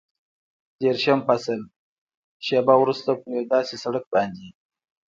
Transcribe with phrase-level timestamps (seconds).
[0.81, 1.59] دېرشم فصل،
[2.45, 4.47] شېبه وروسته پر یو داسې سړک باندې.